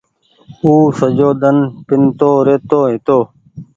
[0.63, 1.57] او سجو ۮن
[1.87, 3.19] پينتو رهيتو هيتو۔